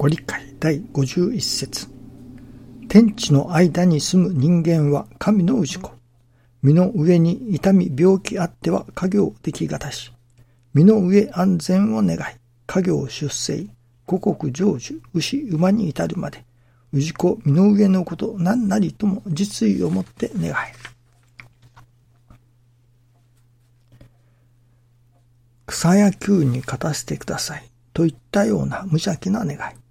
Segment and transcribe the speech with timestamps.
[0.00, 1.86] ご理解第51節
[2.88, 5.92] 天地の間に住む人間は神の氏子。
[6.62, 10.10] 身の上に痛み病気あっては家業できがたし。
[10.72, 12.20] 身の上安全を願い、
[12.66, 13.66] 家業出世、
[14.06, 16.46] 五穀成就、牛馬に至るまで、
[16.94, 20.54] 氏子身の上のこと何なりとも実意をもって願い。
[25.66, 27.70] 草や球に勝たせてください。
[27.92, 29.89] といったような無邪気な願い。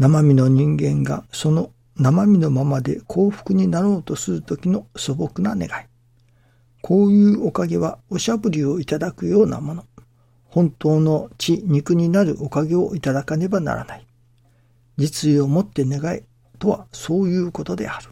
[0.00, 5.70] 生身の人間がその生身のままで幸福になろうとする時の素朴な願い。
[6.80, 9.84] こういうおかげはおしゃぶりをいただくようなもの。
[10.44, 14.06] 本当の血肉になるおかげをいただかねばならない。
[14.96, 16.22] 実意をもって願い
[16.58, 18.08] とはそういうことである。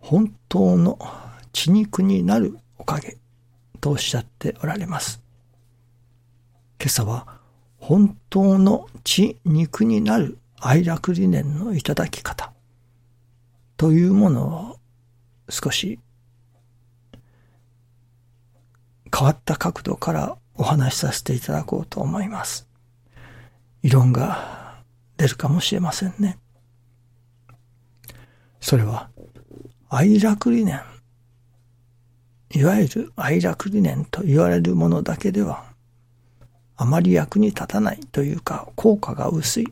[0.00, 0.98] 本当の
[1.52, 3.16] 血肉になるおかげ
[3.80, 5.29] とおっしゃっておられます。
[6.80, 7.26] 今朝は
[7.78, 12.52] 本当の血肉になる愛楽理念のいただき方
[13.76, 14.76] というものを
[15.50, 15.98] 少し
[19.14, 22.66] 変わった角度からお話しさせていただこうと思います。
[23.82, 24.82] 異論が
[25.16, 26.38] 出るかもしれませんね。
[28.60, 29.10] それは
[29.88, 30.80] 愛楽理念
[32.52, 35.69] いわゆる愛楽理念と言われるものだけでは、
[36.80, 39.68] あまり役に立たないというか、効果が薄い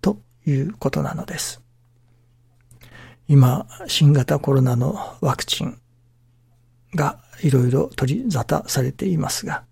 [0.00, 1.62] ということなのです。
[3.28, 5.78] 今、新型コロナのワクチン
[6.96, 9.62] がいろいろ取り沙汰されていますが、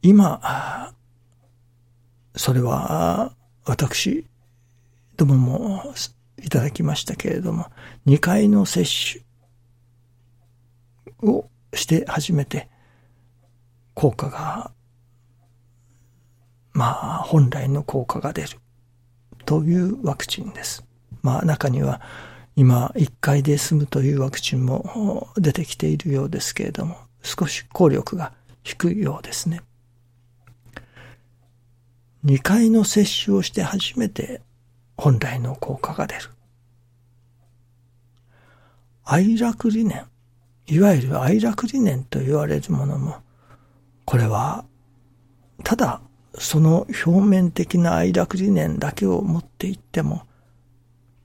[0.00, 0.94] 今、
[2.36, 3.34] それは
[3.66, 4.24] 私
[5.18, 5.94] どもも
[6.38, 7.66] いただきましたけれども、
[8.06, 8.88] 2回の接
[11.20, 12.70] 種をして初めて
[13.98, 14.70] 効果が、
[16.72, 18.60] まあ本来の効果が出る
[19.44, 20.84] というワクチンです。
[21.20, 22.00] まあ中には
[22.54, 29.62] 今1回で済むというワクチンも出てきているようですけれども、少し効力が低いようですね。
[32.24, 34.42] 2回の接種をして初めて
[34.96, 36.30] 本来の効果が出る。
[39.02, 40.06] 愛楽理念。
[40.68, 43.16] いわゆる愛楽理念と言われるものも、
[44.08, 44.64] これは、
[45.64, 46.00] ただ
[46.38, 50.22] その表面的な愛楽理念だけを持っていっても、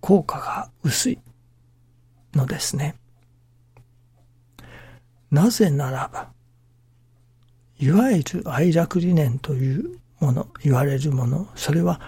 [0.02, 1.20] 効果が薄い
[2.34, 2.96] のですね。
[5.32, 6.28] なぜならば、
[7.80, 12.02] いわゆる愛楽理念というもの、言われるもの、それは、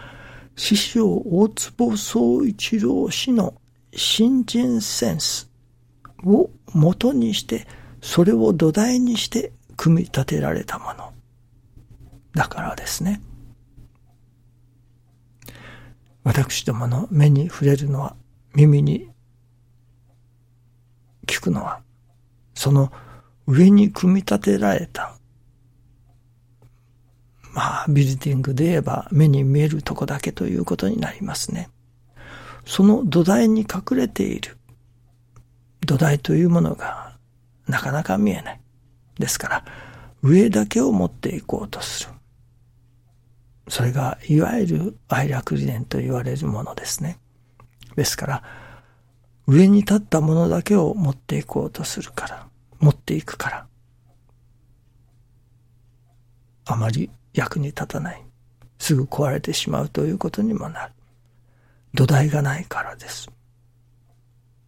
[0.58, 3.54] 師匠大坪総一郎氏の
[3.94, 5.50] 新人センス
[6.26, 7.66] を元にして、
[8.02, 11.14] それを土台にして組み立てられたもの。
[12.34, 13.22] だからですね。
[16.24, 18.16] 私どもの目に触れるのは、
[18.56, 19.10] 耳に
[21.28, 21.82] 聞くのは、
[22.56, 22.92] その
[23.48, 25.18] 上に組み立てられた、
[27.54, 31.70] まあ、ビルディングで言えば目に見えるとこだけということになりますね。
[32.66, 34.58] その土台に隠れている
[35.86, 37.18] 土台というものが
[37.68, 38.62] なかなか見えない。
[39.20, 39.66] ですから、
[40.22, 42.10] 上だけを持っていこうとする。
[43.68, 47.20] それが、いわゆる愛楽理念と言われるものですね。
[47.96, 48.44] ですから、
[49.48, 52.48] 上に立ったものだけを持っていこうとするから、
[52.80, 53.68] 持っていくから、
[56.66, 58.24] あまり役に立たない。
[58.80, 60.94] すぐ壊れてしまうということにもなる。
[61.94, 63.30] 土台がないからです。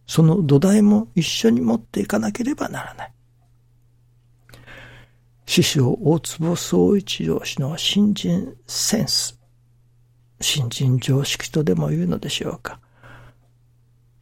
[0.06, 3.12] その土台も一緒に持っていかなければならない。
[5.48, 9.40] 師匠大坪総一郎氏の新人センス、
[10.42, 12.78] 新人常識とでも言うのでしょうか。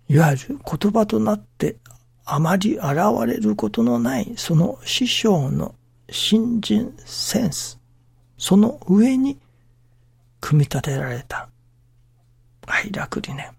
[0.08, 1.78] いわゆる言葉となって
[2.24, 2.86] あまり現
[3.26, 5.74] れることのないその師匠の
[6.10, 7.80] 新人センス、
[8.38, 9.36] その上に
[10.40, 11.48] 組み立てられた
[12.68, 13.50] 愛楽理念。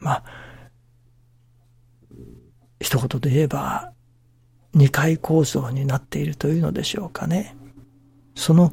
[0.00, 0.24] まあ、
[2.78, 3.94] 一言で言えば、
[4.78, 7.56] 二階構造になっているというのでしょうかね。
[8.36, 8.72] その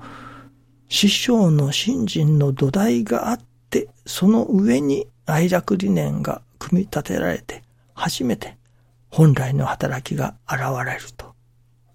[0.88, 3.40] 師匠の信心の土台があっ
[3.72, 7.64] て、その上に愛楽理念が組み立てられて、
[7.96, 8.56] 初めて
[9.10, 11.34] 本来の働きが現れると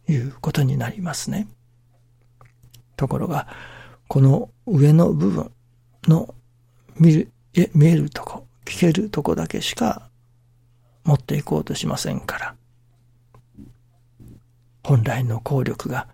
[0.08, 1.46] いうことになりますね。
[2.96, 3.46] ところが、
[4.08, 5.52] この上の部分
[6.08, 6.34] の
[6.96, 7.32] 見る、
[7.74, 10.10] 見えるとこ、聞けるとこだけしか
[11.04, 12.59] 持っていこうとしませんから。
[14.82, 16.08] 本来の効力が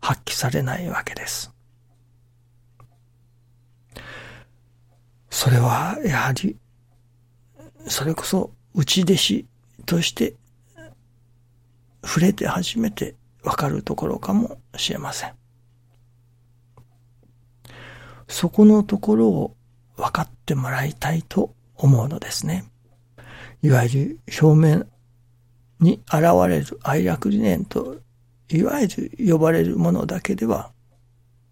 [0.00, 1.52] 発揮されないわけです。
[5.30, 6.56] それはやはり、
[7.86, 9.46] それこそ内弟子
[9.86, 10.34] として
[12.04, 15.34] 触れて初めてわかるところかもしれません。
[18.28, 19.56] そこのところを
[19.96, 22.64] 分かってもらいたいと思うのですね。
[23.62, 24.88] いわゆる表面
[25.80, 27.96] に現れる愛楽理念と、
[28.50, 30.72] いわゆる呼ばれるものだけでは、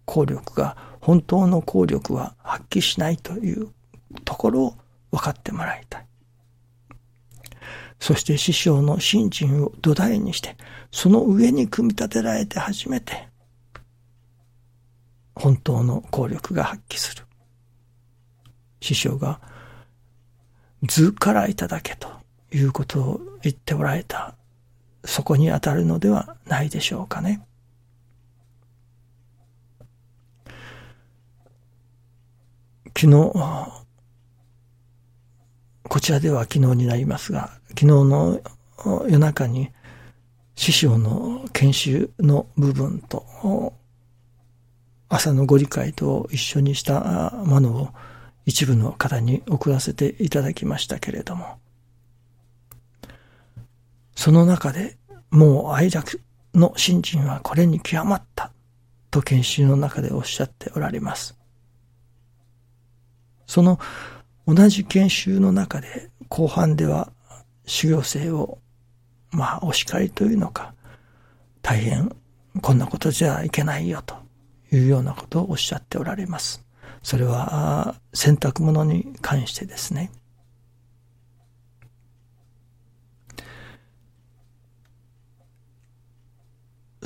[0.05, 3.69] 効力が、本当の効力は発揮しないという
[4.25, 4.77] ところを
[5.11, 6.07] 分かってもらいたい。
[7.99, 10.55] そして師匠の信心を土台にして、
[10.91, 13.27] その上に組み立てられて初めて、
[15.35, 17.23] 本当の効力が発揮する。
[18.81, 19.41] 師匠が
[20.83, 22.06] 図からいただけと
[22.51, 24.35] いうことを言っておられた、
[25.05, 27.41] そこに当たるのではないでしょうかね。
[32.99, 33.33] 昨日、
[35.83, 38.41] こちらでは昨日になりますが、昨日の
[39.03, 39.71] 夜中に
[40.55, 43.73] 師匠の研修の部分と
[45.09, 47.89] 朝のご理解と一緒にしたものを
[48.45, 51.59] 一部の方に送らせていただきましたけれども、
[54.17, 54.97] その中で
[55.29, 56.19] もう愛楽
[56.55, 58.51] の信心はこれに極まった
[59.11, 61.37] と研修の中でおっしゃっておられます。
[63.45, 63.79] その
[64.47, 67.11] 同じ研修の中で後半では
[67.67, 68.57] 修行生を
[69.29, 70.73] まあお叱りというのか
[71.61, 72.11] 大変
[72.63, 74.15] こんなことじゃいけないよと
[74.71, 76.65] いうようなことをおっしゃっておられます。
[77.03, 80.11] それは洗濯物に関してですね。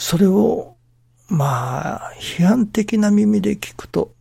[0.02, 0.78] それを、
[1.30, 4.16] まあ、批判的な耳で聞くと、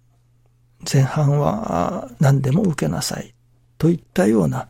[0.92, 3.32] 前半は何でも受けなさい
[3.78, 4.68] といったような、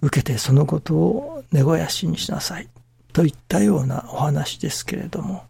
[0.00, 2.68] 受けてそのことを根肥やしにしなさい
[3.12, 5.42] といったようなお話ですけれども、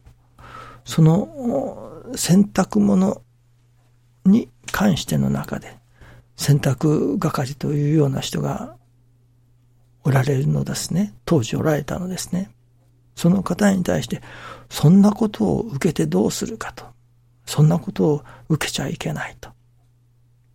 [0.87, 3.21] その洗濯物
[4.25, 5.77] に関しての中で、
[6.37, 8.77] 洗濯係というような人が
[10.05, 11.13] おられるのですね。
[11.27, 12.51] 当時おられたのですね。
[13.19, 14.23] その方に対して、
[14.71, 16.85] そんなことを受けてどうするかと。
[17.47, 19.51] そんなことを受けちゃいけないと。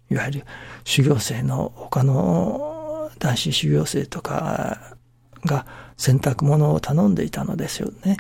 [0.10, 0.46] いわゆる
[0.86, 4.96] 修行生の他の男子修行生とか
[5.44, 5.66] が
[5.98, 8.16] 洗濯物を頼んでいたのですよね。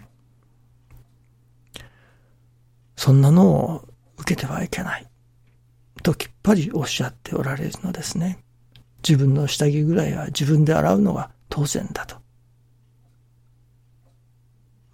[2.98, 3.88] そんなのを
[4.18, 5.07] 受けてはいけない。
[6.04, 8.40] ときっぱりおっしゃっておられるのですね。
[9.07, 12.22] 自分の下着ぐらいは自分で洗うのが当然だと。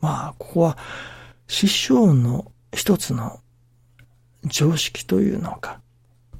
[0.02, 0.78] まあ、ここは
[1.48, 3.40] 師匠の一つの
[4.46, 5.82] 常識というのか、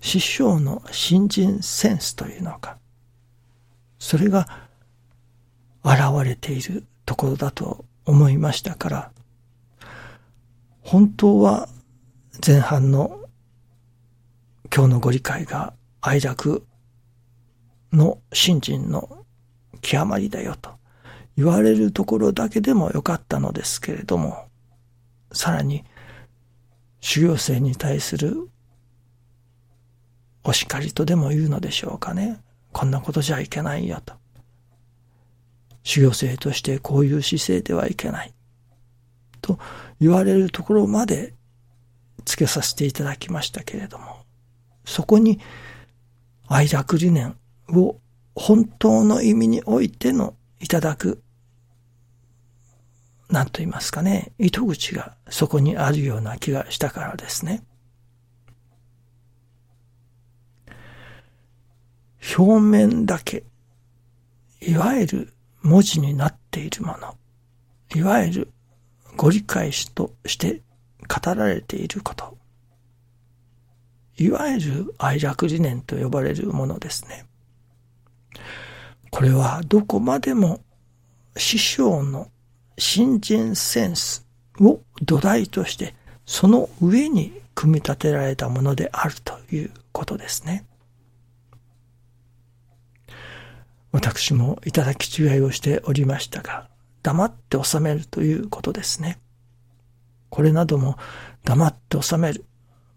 [0.02, 2.78] 師匠の新人センスというのか、
[3.98, 4.48] それが
[5.84, 9.12] 現れているところだと思いましたから、
[10.82, 11.68] 本当は
[12.46, 13.20] 前半の
[14.74, 16.66] 今日のご理解が愛楽
[17.92, 19.26] の信心の
[19.82, 20.79] 極まりだよと
[21.40, 24.50] 言われるところだけでもよかったのですけれども、
[25.32, 25.86] さらに
[27.00, 28.50] 修行生に対する
[30.44, 32.42] お叱りとでも言うのでしょうかね。
[32.74, 34.16] こんなことじゃいけないよと。
[35.84, 38.34] 修行生としてこういう姿勢ではいけない。
[39.40, 39.60] と
[40.02, 41.36] 言われるところまで
[42.26, 44.26] つけさせていただきましたけれども、
[44.84, 45.40] そこに
[46.50, 47.38] 愛楽理念
[47.70, 47.96] を
[48.36, 51.24] 本当の意味においてのいただく、
[53.30, 57.64] なんと言いますかね、糸口がそこにあるような気がしたからですね。
[62.38, 63.44] 表面だけ、
[64.62, 67.16] いわゆる文字になっているもの、
[67.96, 68.52] いわゆる
[69.16, 70.64] ご理解しとして
[71.08, 72.36] 語られていること、
[74.18, 77.26] いわゆる愛楽理念と呼ばれるものですね。
[79.12, 80.62] これはどこまでも
[81.38, 82.32] 師匠の
[82.80, 84.26] 新人センス
[84.60, 85.94] を土台として
[86.26, 90.66] その上に組み立てられたものであるということですね。
[93.92, 96.70] 私もいただき違いをしておりましたが、
[97.02, 99.20] 黙って収めるということですね。
[100.30, 100.98] これなども
[101.44, 102.46] 黙って収める。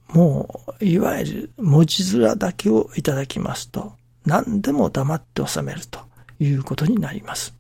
[0.09, 3.95] もう、いわゆる文字面だけをいただきますと、
[4.27, 6.01] 何でも黙って収めると
[6.39, 7.55] いうことになります。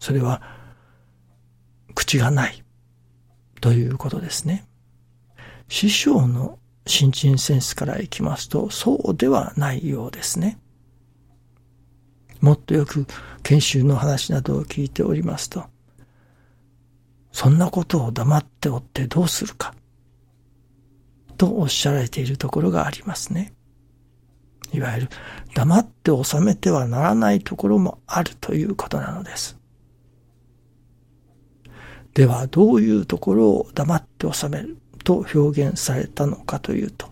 [0.00, 0.57] それは、
[1.98, 2.62] 口がない
[3.60, 4.68] ということですね。
[5.68, 10.60] 師匠の新陳センスからいきますと、そうではないようですね。
[12.40, 13.04] もっとよく
[13.42, 15.64] 研修の話などを聞いておりますと、
[17.32, 19.74] そんなことを黙っておってどうするか、
[21.36, 23.52] とおっしゃられているところがありますね。
[24.72, 25.08] いわゆる
[25.52, 29.57] 黙って収めてはならないところもあるということなのです。
[32.18, 37.06] ではどういうところを黙って収めると表現されたのかというと、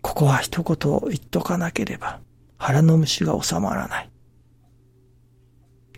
[0.00, 2.20] ここは一言言っとかなければ
[2.56, 4.10] 腹の虫が収まらない。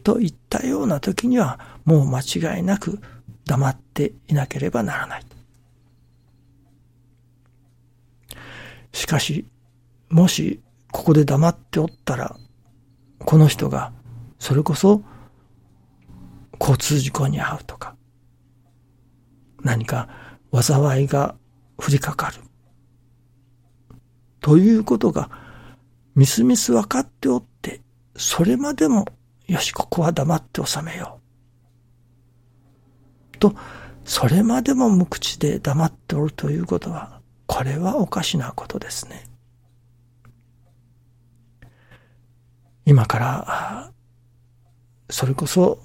[0.02, 2.99] といったような時にはもう間違いなく
[3.46, 5.23] 黙っていなければならない。
[8.92, 9.46] しかし、
[10.08, 12.37] もしここで黙っておったら、
[13.20, 13.92] この人が
[14.40, 15.04] それこそ
[16.64, 17.94] 交通事故に遭うとか、
[19.62, 20.09] 何か
[20.50, 21.35] 災いが
[21.76, 22.40] 降りかかる。
[24.40, 25.28] ということが、
[26.14, 27.83] みすみす分かっておって、
[28.16, 29.04] それまでも、
[29.47, 31.21] よし、ここは黙って収めよ
[33.35, 33.38] う。
[33.38, 33.54] と、
[34.06, 39.28] それまでも無口で黙っておるということは、これはおかしなことですね。
[42.87, 43.92] 今から、
[45.11, 45.78] それこそ、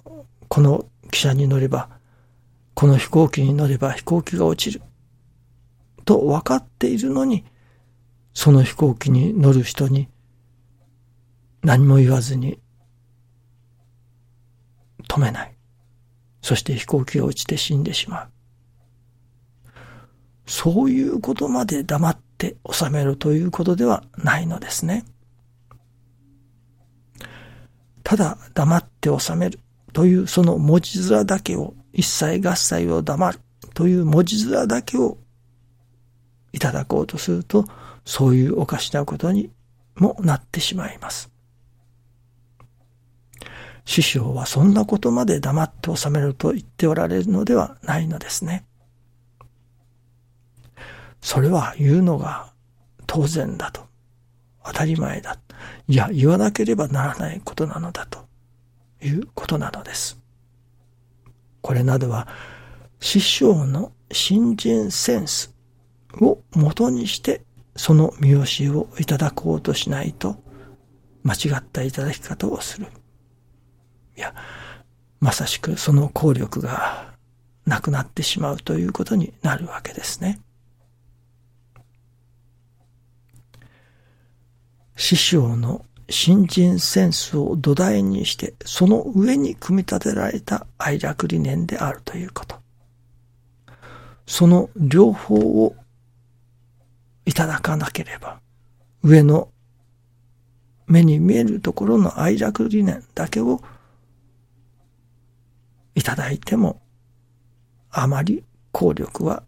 [0.49, 1.89] この汽車に乗れば、
[2.73, 4.83] この飛行機に乗れば飛行機が落ちる。
[6.05, 7.45] と分かっているのに、
[8.33, 10.09] その飛行機に乗る人に
[11.61, 12.59] 何も言わずに
[15.07, 15.55] 止めない。
[16.41, 18.29] そして飛行機が落ちて死んでしまう。
[20.47, 25.05] そういうことまで黙って収めるということではないのですね。
[28.03, 29.59] ただ黙って収める
[29.99, 33.39] というその文字面だけを一切合切を黙る
[33.73, 35.17] という文字面だけを
[36.53, 37.65] いただこうとすると、
[38.05, 39.51] そういうおかしなことに
[39.97, 41.29] もなってしまいます。
[43.83, 48.65] 師匠はそんなことまで黙って収めると言っておられるのではないのですね。
[51.19, 52.53] それは言うのが
[53.05, 53.81] 当然だと。
[54.63, 55.37] 当たり前だ。
[55.89, 58.28] いや、言わなければならないことなのだと
[59.01, 60.19] いうことなのです。
[61.61, 62.27] これなどは
[62.99, 65.55] 師匠の新人センス
[66.19, 67.43] を元にして
[67.75, 70.43] その見教えをいただこうとしないと
[71.23, 72.87] 間違ったいただき方をする。
[74.17, 74.33] いや、
[75.19, 77.13] まさしくその効力が
[77.65, 80.41] なくなってしまうということになるわけですね。
[84.95, 92.57] 師匠の新人センスを土台にして、その上に組み立てられた愛楽理念であるということ。
[94.25, 95.75] その両方を
[97.25, 98.39] いただかなければ、
[99.03, 99.49] 上の
[100.87, 103.61] 目に見えるところの愛楽理念だけを
[105.93, 106.81] いただいても、
[107.91, 109.43] あまり効力は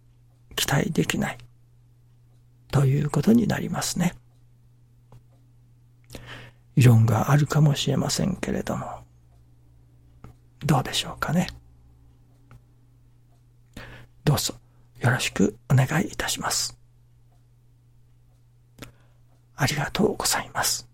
[0.55, 1.37] 期待できない
[2.71, 4.13] ということになりますね。
[6.81, 9.03] 異論があるかもしれませんけれども、
[10.65, 11.45] どうでしょうかね。
[14.23, 14.55] どうぞ
[14.99, 16.75] よろしくお願いいたします。
[19.55, 20.90] ありがとうございます。